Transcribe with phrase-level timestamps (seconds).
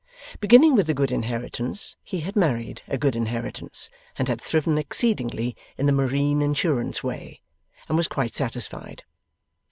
[0.39, 5.55] Beginning with a good inheritance, he had married a good inheritance, and had thriven exceedingly
[5.77, 7.39] in the Marine Insurance way,
[7.87, 9.03] and was quite satisfied.